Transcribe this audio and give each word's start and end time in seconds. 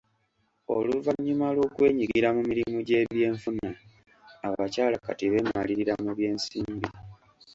Oluvannyuma 0.75 1.47
lw'okwenyigira 1.55 2.29
mu 2.35 2.41
mirimu 2.49 2.77
gy'ebyenfuna, 2.87 3.67
abakyala 4.47 4.95
kati 5.05 5.25
beemalirira 5.31 5.93
mu 6.03 6.11
byensimbi. 6.17 6.87